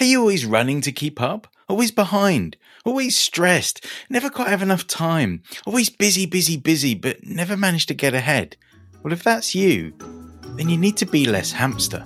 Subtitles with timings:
[0.00, 1.46] Are you always running to keep up?
[1.68, 2.56] Always behind?
[2.84, 3.86] Always stressed?
[4.10, 5.42] Never quite have enough time?
[5.66, 8.56] Always busy, busy, busy, but never manage to get ahead?
[9.02, 9.94] Well, if that's you,
[10.56, 12.04] then you need to be less hamster.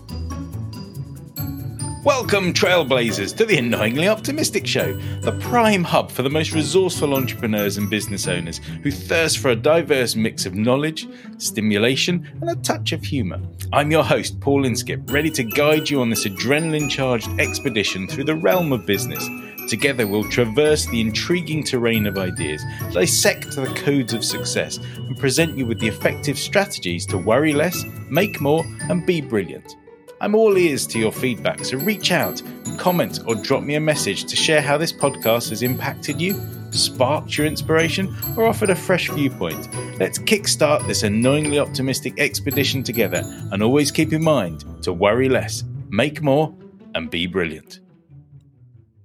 [2.09, 7.77] Welcome, Trailblazers, to the Annoyingly Optimistic Show, the prime hub for the most resourceful entrepreneurs
[7.77, 11.07] and business owners who thirst for a diverse mix of knowledge,
[11.37, 13.43] stimulation, and a touch of humour.
[13.75, 18.25] I'm your host, Paul Inskip, ready to guide you on this adrenaline charged expedition through
[18.25, 19.29] the realm of business.
[19.69, 25.59] Together, we'll traverse the intriguing terrain of ideas, dissect the codes of success, and present
[25.59, 29.77] you with the effective strategies to worry less, make more, and be brilliant.
[30.21, 32.43] I'm all ears to your feedback, so reach out,
[32.77, 36.35] comment, or drop me a message to share how this podcast has impacted you,
[36.73, 39.73] sparked your inspiration, or offered a fresh viewpoint.
[40.01, 45.63] Let's kickstart this annoyingly optimistic expedition together, and always keep in mind to worry less,
[45.89, 46.53] make more,
[46.97, 47.79] and be brilliant.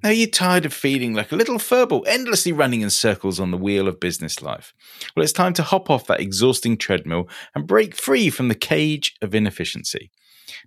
[0.01, 3.57] Now, you're tired of feeling like a little furball, endlessly running in circles on the
[3.57, 4.73] wheel of business life.
[5.15, 9.15] Well, it's time to hop off that exhausting treadmill and break free from the cage
[9.21, 10.09] of inefficiency.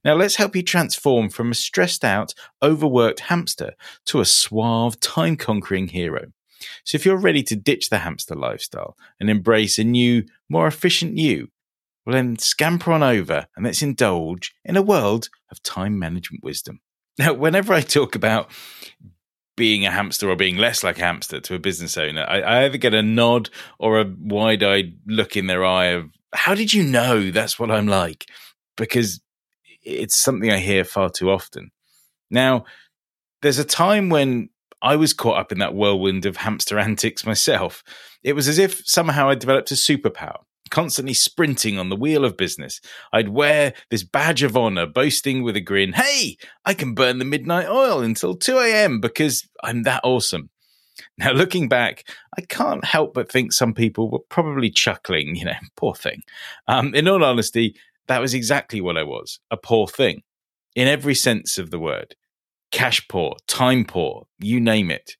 [0.04, 3.74] Now, let's help you transform from a stressed out, overworked hamster
[4.06, 6.32] to a suave, time conquering hero.
[6.84, 11.18] So, if you're ready to ditch the hamster lifestyle and embrace a new, more efficient
[11.18, 11.48] you,
[12.04, 16.80] well, then scamper on over and let's indulge in a world of time management wisdom.
[17.18, 18.50] Now, whenever I talk about
[19.56, 22.64] being a hamster or being less like a hamster to a business owner, I, I
[22.64, 26.74] either get a nod or a wide eyed look in their eye of, How did
[26.74, 28.26] you know that's what I'm like?
[28.76, 29.22] Because
[29.86, 31.70] it's something I hear far too often.
[32.30, 32.64] Now,
[33.42, 34.50] there's a time when
[34.82, 37.82] I was caught up in that whirlwind of hamster antics myself.
[38.22, 42.36] It was as if somehow I developed a superpower, constantly sprinting on the wheel of
[42.36, 42.80] business.
[43.12, 47.24] I'd wear this badge of honor, boasting with a grin, Hey, I can burn the
[47.24, 49.00] midnight oil until 2 a.m.
[49.00, 50.50] because I'm that awesome.
[51.18, 55.52] Now, looking back, I can't help but think some people were probably chuckling, you know,
[55.76, 56.22] poor thing.
[56.68, 57.76] Um, in all honesty,
[58.08, 60.22] that was exactly what I was a poor thing
[60.74, 62.14] in every sense of the word.
[62.72, 65.16] Cash poor, time poor, you name it.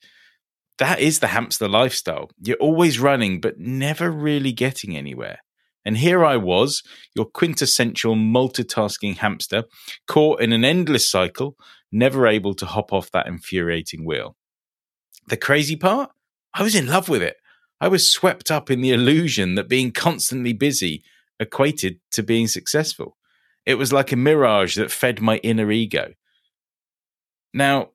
[0.78, 2.30] That is the hamster lifestyle.
[2.42, 5.38] You're always running, but never really getting anywhere.
[5.86, 6.82] And here I was,
[7.14, 9.64] your quintessential multitasking hamster,
[10.06, 11.56] caught in an endless cycle,
[11.92, 14.36] never able to hop off that infuriating wheel.
[15.28, 16.10] The crazy part?
[16.52, 17.36] I was in love with it.
[17.80, 21.02] I was swept up in the illusion that being constantly busy
[21.40, 23.16] equated to being successful.
[23.64, 26.12] It was like a mirage that fed my inner ego.
[27.52, 27.90] Now,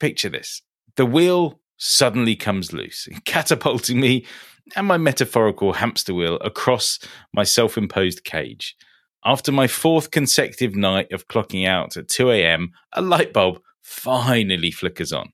[0.00, 0.62] picture this
[0.96, 4.26] the wheel suddenly comes loose, catapulting me
[4.76, 6.98] and my metaphorical hamster wheel across
[7.32, 8.76] my self imposed cage.
[9.24, 14.70] After my fourth consecutive night of clocking out at 2 a.m., a light bulb finally
[14.70, 15.32] flickers on.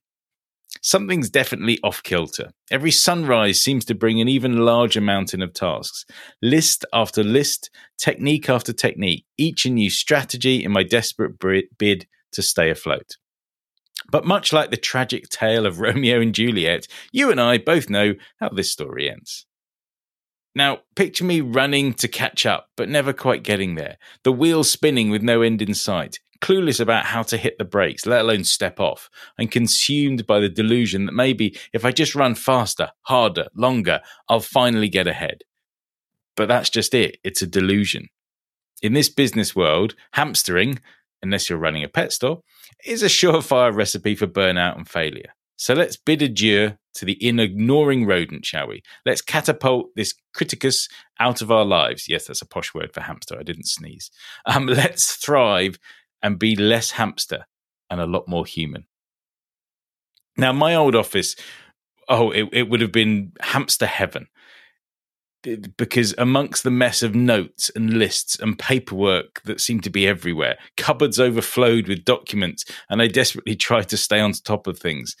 [0.85, 2.51] Something's definitely off kilter.
[2.69, 6.05] Every sunrise seems to bring an even larger mountain of tasks.
[6.43, 12.43] List after list, technique after technique, each a new strategy in my desperate bid to
[12.43, 13.17] stay afloat.
[14.11, 18.13] But much like the tragic tale of Romeo and Juliet, you and I both know
[18.39, 19.47] how this story ends.
[20.53, 23.97] Now, picture me running to catch up, but never quite getting there.
[24.23, 28.05] The wheel spinning with no end in sight clueless about how to hit the brakes,
[28.05, 32.35] let alone step off, and consumed by the delusion that maybe if I just run
[32.35, 35.43] faster, harder, longer, I'll finally get ahead.
[36.35, 37.17] But that's just it.
[37.23, 38.07] It's a delusion.
[38.81, 40.79] In this business world, hamstering,
[41.21, 42.41] unless you're running a pet store,
[42.85, 45.33] is a surefire recipe for burnout and failure.
[45.57, 48.81] So let's bid adieu to the ignoring rodent, shall we?
[49.05, 52.09] Let's catapult this Cricetus out of our lives.
[52.09, 53.37] Yes, that's a posh word for hamster.
[53.39, 54.11] I didn't sneeze.
[54.45, 55.77] Um, let's thrive
[56.25, 57.45] and be less hamster
[57.91, 58.87] and a lot more human.
[60.35, 61.35] Now, my old office,
[62.09, 64.27] oh, it, it would have been hamster heaven
[65.77, 70.57] because amongst the mess of notes and lists and paperwork that seemed to be everywhere,
[70.77, 75.15] cupboards overflowed with documents, and I desperately tried to stay on top of things.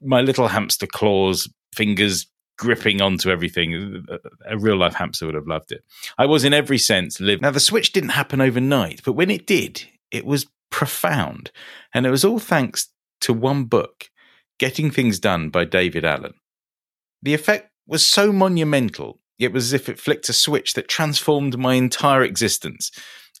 [0.00, 4.04] My little hamster claws, fingers gripping onto everything.
[4.08, 5.82] Uh, uh, a real life hamster would have loved it.
[6.16, 7.42] I was, in every sense, lived.
[7.42, 11.50] Now, the switch didn't happen overnight, but when it did, it was profound.
[11.94, 12.88] And it was all thanks
[13.22, 14.10] to one book,
[14.58, 16.34] Getting Things Done by David Allen.
[17.22, 21.58] The effect was so monumental, it was as if it flicked a switch that transformed
[21.58, 22.90] my entire existence.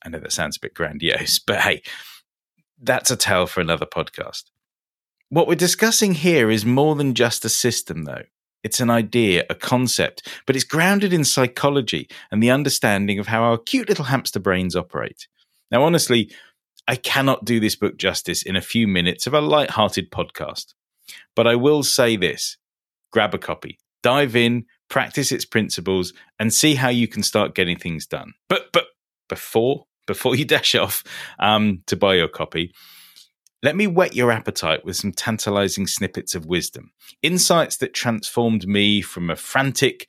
[0.04, 1.82] I know that sounds a bit grandiose, but hey,
[2.80, 4.44] that's a tale for another podcast.
[5.28, 8.22] What we're discussing here is more than just a system, though.
[8.62, 13.42] It's an idea, a concept, but it's grounded in psychology and the understanding of how
[13.42, 15.28] our cute little hamster brains operate.
[15.70, 16.30] Now, honestly,
[16.88, 20.74] I cannot do this book justice in a few minutes of a light-hearted podcast.
[21.34, 22.56] But I will say this
[23.10, 27.78] grab a copy, dive in, practice its principles, and see how you can start getting
[27.78, 28.34] things done.
[28.48, 28.86] But but
[29.28, 31.02] before before you dash off
[31.38, 32.72] um, to buy your copy,
[33.62, 36.92] let me whet your appetite with some tantalizing snippets of wisdom,
[37.22, 40.08] insights that transformed me from a frantic,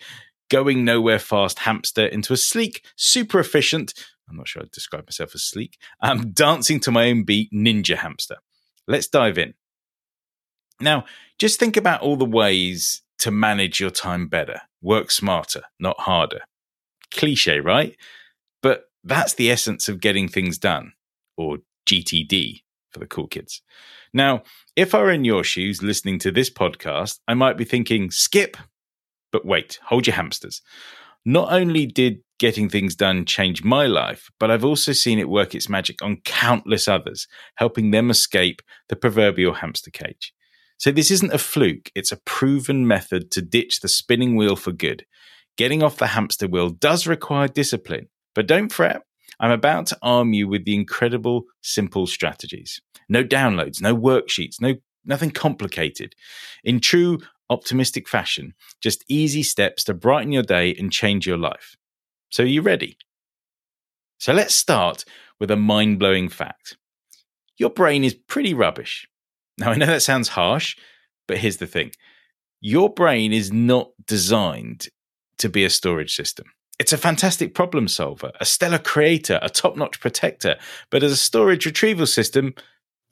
[0.50, 3.94] going nowhere fast hamster into a sleek, super efficient,
[4.30, 7.96] I'm not sure I'd describe myself as sleek, I'm dancing to my own beat ninja
[7.96, 8.38] hamster.
[8.88, 9.54] Let's dive in.
[10.80, 11.06] Now,
[11.40, 16.42] just think about all the ways to manage your time better, work smarter, not harder.
[17.12, 17.96] Cliche, right?
[18.62, 20.94] But that's the essence of getting things done,
[21.36, 23.62] or GTD for the cool kids.
[24.14, 24.44] Now,
[24.76, 28.58] if I were in your shoes listening to this podcast, I might be thinking, skip.
[29.32, 30.62] But wait, hold your hamsters.
[31.26, 35.56] Not only did getting things done change my life, but I've also seen it work
[35.56, 40.34] its magic on countless others, helping them escape the proverbial hamster cage.
[40.78, 44.72] So this isn't a fluke, it's a proven method to ditch the spinning wheel for
[44.72, 45.06] good.
[45.58, 49.02] Getting off the hamster wheel does require discipline, but don't fret.
[49.40, 52.80] I'm about to arm you with the incredible simple strategies.
[53.10, 54.76] No downloads, no worksheets, no
[55.06, 56.14] nothing complicated.
[56.64, 57.20] In true
[57.50, 61.76] optimistic fashion, just easy steps to brighten your day and change your life.
[62.30, 62.98] So are you ready?
[64.20, 65.06] So let's start
[65.40, 66.78] with a mind-blowing fact.
[67.58, 69.08] Your brain is pretty rubbish.
[69.58, 70.78] Now, I know that sounds harsh,
[71.28, 71.92] but here's the thing
[72.60, 74.88] your brain is not designed
[75.38, 76.48] to be a storage system.
[76.80, 80.58] It's a fantastic problem solver, a stellar creator, a top notch protector,
[80.90, 82.54] but as a storage retrieval system,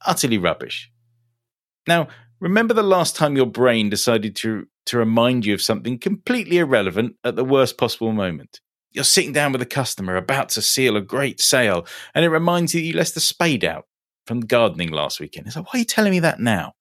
[0.05, 0.91] utterly rubbish.
[1.87, 2.07] Now,
[2.39, 7.15] remember the last time your brain decided to, to remind you of something completely irrelevant
[7.23, 8.61] at the worst possible moment?
[8.95, 12.73] You're sitting down with a customer about to seal a great sale, and it reminds
[12.73, 13.85] you that you left the spade out
[14.25, 15.47] from gardening last weekend.
[15.47, 16.73] It's like, why are you telling me that now?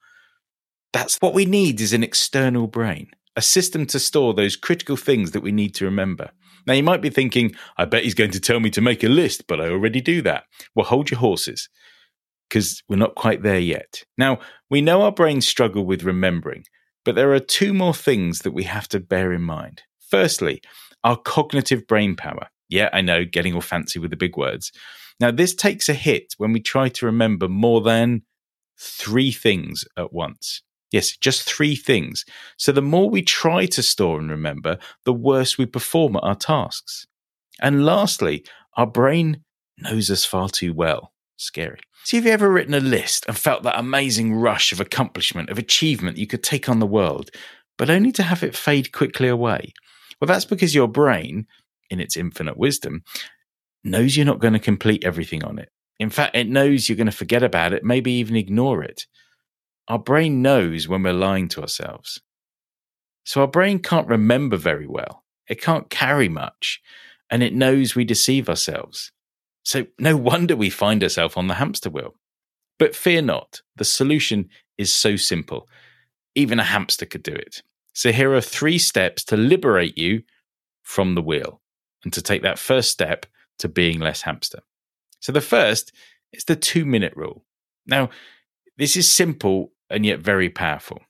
[0.92, 5.32] That's what we need is an external brain, a system to store those critical things
[5.32, 6.30] that we need to remember.
[6.68, 9.08] Now, you might be thinking, I bet he's going to tell me to make a
[9.08, 10.44] list, but I already do that.
[10.74, 11.68] Well, hold your horses
[12.48, 14.04] because we're not quite there yet.
[14.16, 14.38] Now,
[14.70, 16.64] we know our brains struggle with remembering,
[17.04, 19.82] but there are two more things that we have to bear in mind.
[20.08, 20.62] Firstly,
[21.04, 22.48] our cognitive brain power.
[22.68, 24.72] Yeah, I know, getting all fancy with the big words.
[25.20, 28.22] Now, this takes a hit when we try to remember more than
[28.78, 30.62] three things at once.
[30.90, 32.24] Yes, just three things.
[32.56, 36.34] So the more we try to store and remember, the worse we perform at our
[36.34, 37.06] tasks.
[37.60, 38.44] And lastly,
[38.76, 39.42] our brain
[39.78, 41.12] knows us far too well.
[41.36, 41.80] Scary.
[42.04, 45.58] See, have you ever written a list and felt that amazing rush of accomplishment, of
[45.58, 47.30] achievement you could take on the world,
[47.76, 49.72] but only to have it fade quickly away?
[50.24, 51.46] Well, that's because your brain,
[51.90, 53.02] in its infinite wisdom,
[53.84, 55.68] knows you're not going to complete everything on it.
[56.00, 59.04] In fact, it knows you're going to forget about it, maybe even ignore it.
[59.86, 62.22] Our brain knows when we're lying to ourselves.
[63.24, 65.24] So our brain can't remember very well.
[65.46, 66.80] It can't carry much,
[67.28, 69.12] and it knows we deceive ourselves.
[69.62, 72.14] So no wonder we find ourselves on the hamster wheel.
[72.78, 74.48] But fear not, the solution
[74.78, 75.68] is so simple.
[76.34, 77.62] Even a hamster could do it.
[77.94, 80.22] So here are three steps to liberate you
[80.82, 81.62] from the wheel
[82.02, 83.24] and to take that first step
[83.58, 84.60] to being less hamster.
[85.20, 85.92] So the first
[86.32, 87.46] is the two minute rule.
[87.86, 88.10] Now,
[88.76, 91.00] this is simple and yet very powerful.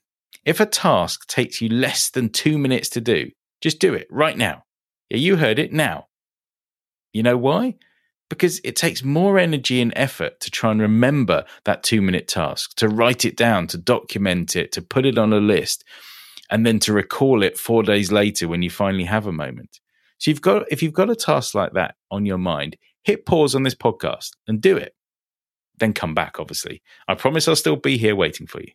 [0.45, 4.37] If a task takes you less than two minutes to do, just do it right
[4.37, 4.63] now.
[5.09, 6.07] Yeah, you heard it now.
[7.13, 7.75] You know why?
[8.29, 12.75] Because it takes more energy and effort to try and remember that two minute task,
[12.75, 15.83] to write it down, to document it, to put it on a list,
[16.49, 19.79] and then to recall it four days later when you finally have a moment.
[20.17, 23.55] So you've got if you've got a task like that on your mind, hit pause
[23.55, 24.95] on this podcast and do it.
[25.77, 26.81] Then come back, obviously.
[27.07, 28.71] I promise I'll still be here waiting for you.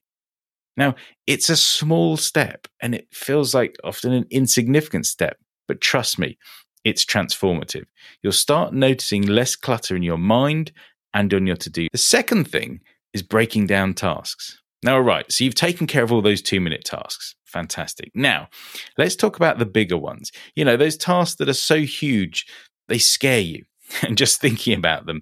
[0.77, 0.95] Now,
[1.27, 6.39] it's a small step and it feels like often an insignificant step, but trust me,
[6.85, 7.85] it's transformative.
[8.23, 10.73] You'll start noticing less clutter in your mind
[11.12, 11.89] and on your to do.
[11.93, 12.81] The second thing
[13.12, 14.61] is breaking down tasks.
[14.82, 17.34] Now, all right, so you've taken care of all those two minute tasks.
[17.44, 18.10] Fantastic.
[18.14, 18.49] Now,
[18.96, 20.30] let's talk about the bigger ones.
[20.54, 22.46] You know, those tasks that are so huge,
[22.88, 23.64] they scare you.
[24.02, 25.20] And just thinking about them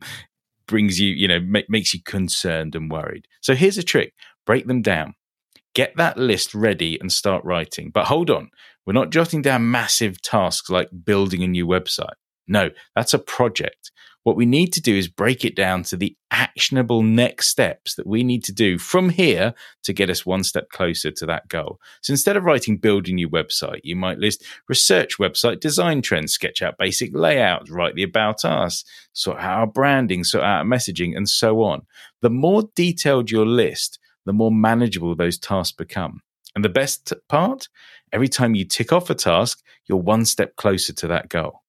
[0.67, 3.27] brings you, you know, makes you concerned and worried.
[3.41, 4.13] So here's a trick
[4.45, 5.15] break them down.
[5.75, 7.91] Get that list ready and start writing.
[7.93, 8.51] But hold on,
[8.87, 12.17] we're not jotting down massive tasks like building a new website.
[12.49, 13.93] No, that's a project.
[14.25, 18.07] What we need to do is break it down to the actionable next steps that
[18.07, 21.81] we need to do from here to get us one step closer to that goal.
[22.03, 26.33] So instead of writing build a new website, you might list research website design trends,
[26.33, 30.65] sketch out basic layouts, write the about us, sort out our branding, sort out our
[30.65, 31.87] messaging, and so on.
[32.21, 36.21] The more detailed your list, the more manageable those tasks become.
[36.55, 37.69] And the best part,
[38.13, 41.63] every time you tick off a task, you're one step closer to that goal.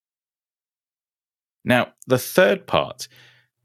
[1.64, 3.08] Now, the third part,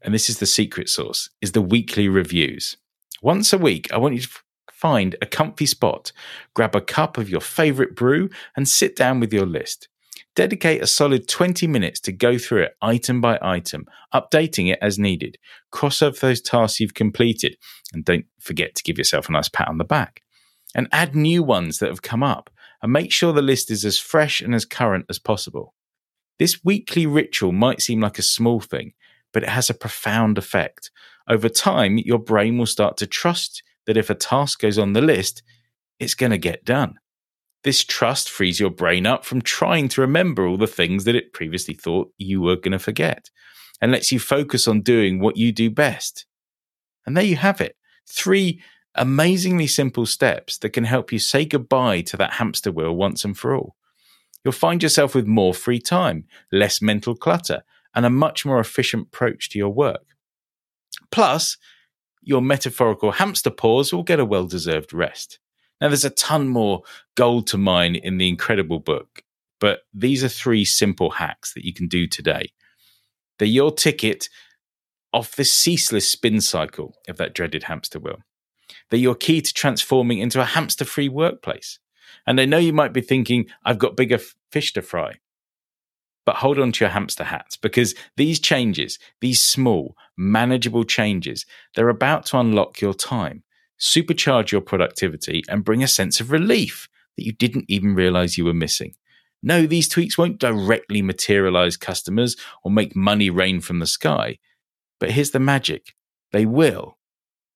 [0.02, 2.76] and this is the secret sauce, is the weekly reviews.
[3.22, 4.28] Once a week, I want you to
[4.70, 6.12] find a comfy spot,
[6.54, 9.88] grab a cup of your favorite brew, and sit down with your list.
[10.34, 14.98] Dedicate a solid 20 minutes to go through it item by item, updating it as
[14.98, 15.38] needed.
[15.70, 17.56] Cross off those tasks you've completed,
[17.94, 20.20] and don't forget to give yourself a nice pat on the back.
[20.74, 22.50] And add new ones that have come up,
[22.82, 25.72] and make sure the list is as fresh and as current as possible.
[26.38, 28.92] This weekly ritual might seem like a small thing,
[29.32, 30.90] but it has a profound effect.
[31.28, 35.00] Over time, your brain will start to trust that if a task goes on the
[35.00, 35.42] list,
[35.98, 36.98] it's going to get done.
[37.64, 41.32] This trust frees your brain up from trying to remember all the things that it
[41.32, 43.30] previously thought you were going to forget
[43.80, 46.26] and lets you focus on doing what you do best.
[47.06, 47.76] And there you have it
[48.08, 48.60] three
[48.94, 53.36] amazingly simple steps that can help you say goodbye to that hamster wheel once and
[53.36, 53.76] for all
[54.46, 57.64] you'll find yourself with more free time, less mental clutter,
[57.96, 60.14] and a much more efficient approach to your work.
[61.10, 61.56] Plus,
[62.22, 65.40] your metaphorical hamster paws will get a well deserved rest.
[65.80, 66.82] Now, there's a ton more
[67.16, 69.24] gold to mine in the incredible book,
[69.58, 72.52] but these are three simple hacks that you can do today.
[73.40, 74.28] They're your ticket
[75.12, 78.22] off this ceaseless spin cycle of that dreaded hamster wheel.
[78.90, 81.80] They're your key to transforming into a hamster free workplace.
[82.26, 85.16] And I know you might be thinking, I've got bigger f- fish to fry.
[86.24, 91.88] But hold on to your hamster hats because these changes, these small, manageable changes, they're
[91.88, 93.44] about to unlock your time,
[93.80, 98.44] supercharge your productivity, and bring a sense of relief that you didn't even realize you
[98.44, 98.94] were missing.
[99.42, 104.38] No, these tweaks won't directly materialize customers or make money rain from the sky.
[104.98, 105.94] But here's the magic
[106.32, 106.98] they will,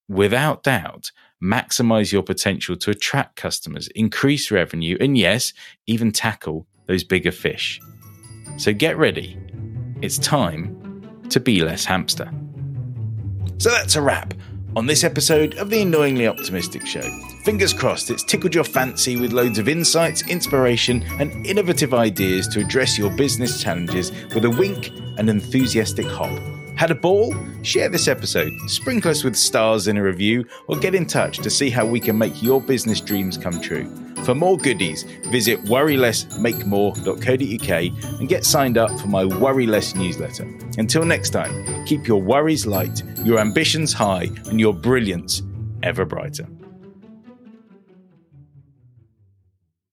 [0.09, 1.11] without doubt,
[1.43, 5.53] maximize your potential to attract customers, increase revenue, and yes,
[5.87, 7.81] even tackle those bigger fish.
[8.57, 9.39] So get ready.
[10.03, 10.77] It's time
[11.31, 12.31] to be less hamster.
[13.59, 14.35] So that's a wrap
[14.77, 17.03] on this episode of the Annoyingly Optimistic Show.
[17.45, 22.61] Fingers crossed it's tickled your fancy with loads of insights, inspiration, and innovative ideas to
[22.61, 26.31] address your business challenges with a wink and enthusiastic hop.
[26.81, 27.35] Had a ball?
[27.61, 31.51] Share this episode, sprinkle us with stars in a review, or get in touch to
[31.51, 33.85] see how we can make your business dreams come true.
[34.25, 40.45] For more goodies, visit worrylessmakemore.co.uk and get signed up for my Worry Less newsletter.
[40.79, 45.43] Until next time, keep your worries light, your ambitions high, and your brilliance
[45.83, 46.47] ever brighter.